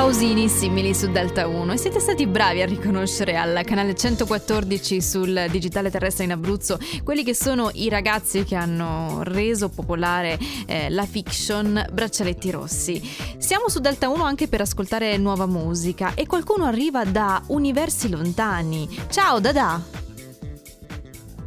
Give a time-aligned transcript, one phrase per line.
[0.00, 5.44] pausini simili su Delta 1 e siete stati bravi a riconoscere al canale 114 sul
[5.50, 11.04] digitale terrestre in Abruzzo quelli che sono i ragazzi che hanno reso popolare eh, la
[11.04, 12.98] fiction Braccialetti Rossi.
[13.36, 18.88] Siamo su Delta 1 anche per ascoltare nuova musica e qualcuno arriva da universi lontani.
[19.10, 19.82] Ciao Dada!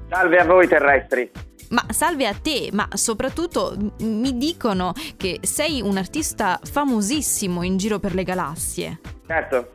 [0.09, 1.52] Salve a voi terrestri!
[1.73, 7.97] Ma salve a te, ma soprattutto mi dicono che sei un artista famosissimo in giro
[7.97, 8.99] per le galassie.
[9.25, 9.71] Certo,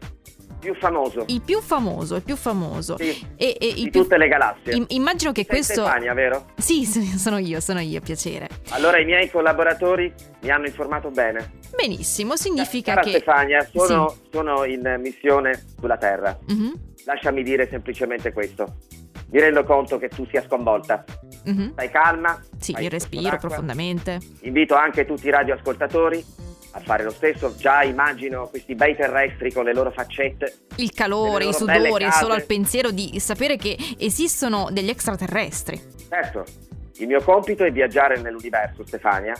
[0.60, 1.24] più famoso.
[1.26, 2.96] Il più famoso, il più famoso.
[2.98, 4.02] Sì, e, e di più...
[4.02, 4.76] tutte le galassie.
[4.76, 5.82] I- immagino che Sei questo...
[5.82, 6.46] Stefania, vero?
[6.56, 8.48] Sì, sì, sono io, sono io, piacere.
[8.68, 11.54] Allora i miei collaboratori mi hanno informato bene.
[11.74, 13.10] Benissimo, significa Cara che...
[13.10, 16.38] Stefania, sono, sono in missione sulla Terra.
[16.46, 16.74] Mhm,
[17.06, 18.76] Lasciami dire semplicemente questo.
[19.30, 21.04] Mi rendo conto che tu sia sconvolta.
[21.44, 21.72] mhm.
[21.72, 22.40] Stai calma.
[22.58, 24.18] Sì, corso respiro profondamente.
[24.40, 26.24] Invito anche tutti i radioascoltatori
[26.72, 27.54] a fare lo stesso.
[27.56, 30.54] Già immagino questi bei terrestri con le loro faccette.
[30.76, 35.80] Il calore, i sudori, solo al pensiero di sapere che esistono degli extraterrestri.
[36.08, 36.44] Certo,
[36.98, 39.34] il mio compito è viaggiare nell'universo, Stefania,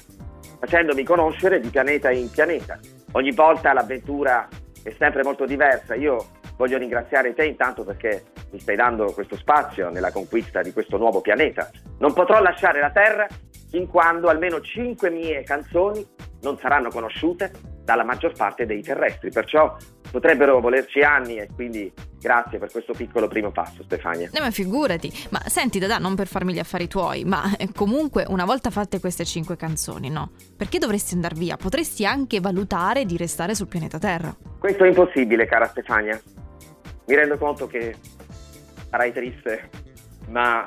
[0.61, 2.79] facendomi conoscere di pianeta in pianeta.
[3.13, 4.49] Ogni volta l'avventura
[4.83, 5.95] è sempre molto diversa.
[5.95, 6.27] Io
[6.59, 11.23] voglio ringraziare te intanto perché mi stai dando questo spazio nella conquista di questo nuovo
[11.23, 11.71] pianeta.
[11.99, 13.27] Non potrò lasciare la Terra
[13.71, 16.07] fin quando almeno cinque mie canzoni
[16.43, 17.51] non saranno conosciute
[17.85, 19.31] dalla maggior parte dei terrestri.
[19.31, 19.77] Perciò
[20.11, 24.29] potrebbero volerci anni e quindi grazie per questo piccolo primo passo, Stefania.
[24.33, 28.25] Eh, ma figurati, ma senti Dada, non per farmi gli affari tuoi, ma eh, comunque
[28.29, 30.33] una volta fatte queste cinque canzoni, no?
[30.57, 31.57] Perché dovresti andare via?
[31.57, 34.35] Potresti anche valutare di restare sul pianeta Terra.
[34.59, 36.21] Questo è impossibile, cara Stefania.
[37.09, 37.95] Mi rendo conto che
[38.91, 39.71] sarai triste,
[40.29, 40.67] ma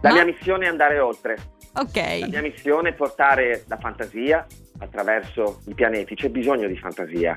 [0.00, 0.12] la Ma?
[0.14, 1.36] mia missione è andare oltre.
[1.74, 2.28] La Ok.
[2.28, 4.46] mia missione è portare la fantasia
[4.78, 6.14] attraverso i pianeti.
[6.14, 7.36] C'è bisogno di fantasia.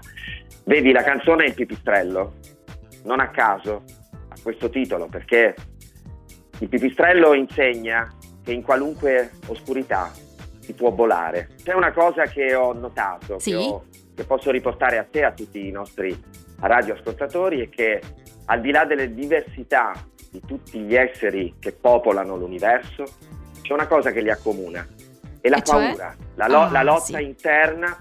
[0.64, 2.34] Vedi, la canzone è il pipistrello.
[3.04, 3.84] Non a caso
[4.30, 5.54] ha questo titolo, perché
[6.60, 8.08] il pipistrello insegna
[8.44, 10.10] che in qualunque oscurità
[10.60, 11.50] si può volare.
[11.64, 13.52] C'è una cosa che ho notato, Sì?
[13.52, 13.84] che, ho-
[14.16, 16.18] che posso riportare a te a tutti i nostri
[16.62, 18.02] radioascoltatori, è che
[18.46, 19.92] al di là delle diversità
[20.30, 23.04] di tutti gli esseri che popolano l'universo,
[23.62, 24.86] c'è una cosa che li accomuna,
[25.42, 25.88] è la E cioè?
[25.88, 27.24] paura, la, lo- Ah, la lotta sì.
[27.24, 27.98] interna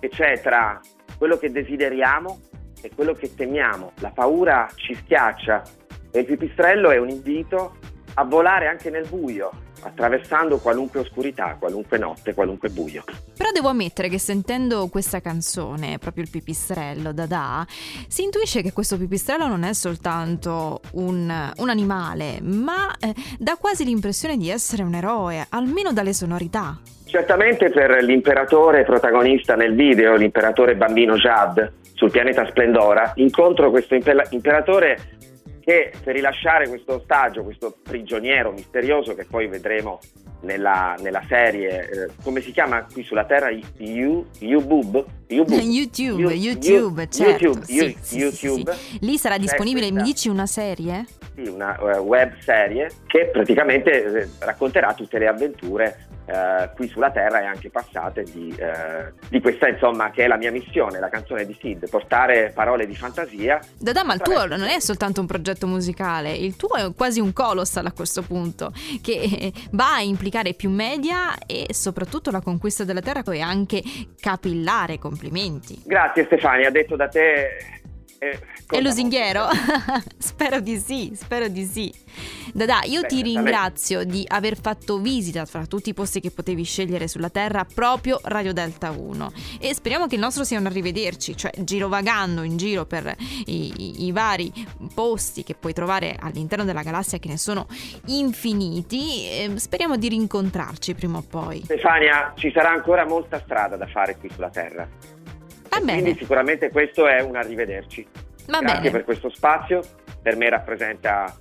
[0.00, 0.80] che c'è tra
[1.18, 2.40] quello che desideriamo
[2.82, 3.92] e quello che temiamo.
[4.00, 5.62] La paura ci schiaccia
[6.10, 7.76] e il pipistrello è un invito
[8.14, 9.50] a volare anche nel buio,
[9.82, 13.04] attraversando qualunque oscurità, qualunque notte, qualunque buio.
[13.36, 17.66] Però devo ammettere che sentendo questa canzone, proprio il pipistrello Dada,
[18.08, 23.84] si intuisce che questo pipistrello non è soltanto un, un animale, ma eh, dà quasi
[23.84, 26.80] l'impressione di essere un eroe, almeno dalle sonorità.
[27.04, 34.26] Certamente per l'imperatore protagonista nel video, l'imperatore bambino Jad, sul pianeta Splendora, incontro questo impe-
[34.30, 35.18] imperatore
[35.64, 39.98] che per rilasciare questo ostaggio, questo prigioniero misterioso che poi vedremo
[40.42, 43.48] nella, nella serie, eh, come si chiama qui sulla Terra?
[43.78, 44.26] You?
[44.40, 47.44] YouTube, You- YouTube, You- certo.
[47.44, 48.74] YouTube, sì, sì, YouTube.
[48.74, 48.98] sì.
[49.00, 51.06] Lì sarà C'è disponibile, mi dici una serie?
[51.34, 57.10] Sì, una eh, web serie che praticamente eh, racconterà tutte le avventure eh, qui sulla
[57.10, 61.08] Terra e anche passate di, eh, di questa insomma che è la mia missione, la
[61.08, 63.60] canzone di Sid, portare parole di fantasia.
[63.78, 67.32] Dada, ma il tuo non è soltanto un progetto musicale, il tuo è quasi un
[67.32, 73.00] colossal a questo punto, che va a implicare più media e soprattutto la conquista della
[73.00, 73.82] terra e anche
[74.20, 75.82] capillare, complimenti.
[75.84, 77.82] Grazie Stefania, detto da te...
[78.18, 79.46] eh, È lusinghiero?
[80.18, 81.92] spero di sì, spero di sì.
[82.52, 86.62] Dada, io Beh, ti ringrazio di aver fatto visita fra tutti i posti che potevi
[86.62, 91.36] scegliere sulla Terra proprio Radio Delta 1 e speriamo che il nostro sia un arrivederci,
[91.36, 93.12] cioè girovagando in giro per
[93.46, 94.52] i, i- i vari
[94.94, 97.66] posti che puoi trovare all'interno della galassia che ne sono
[98.06, 101.62] infiniti, eh, speriamo di rincontrarci prima o poi.
[101.64, 104.88] Stefania, ci sarà ancora molta strada da fare qui sulla Terra.
[105.74, 108.06] Va bene, Quindi sicuramente questo è un arrivederci.
[108.46, 108.90] va Grazie bene.
[108.90, 109.80] per questo spazio,
[110.22, 111.36] per me rappresenta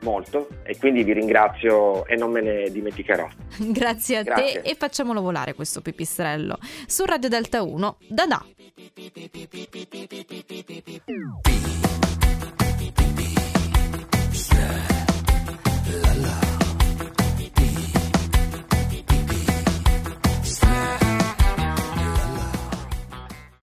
[0.00, 3.26] molto e quindi vi ringrazio e non me ne dimenticherò.
[3.58, 4.62] Grazie a Grazie.
[4.62, 7.96] te e facciamolo volare questo pipistrello su Radio Delta 1.
[8.08, 8.44] Dada.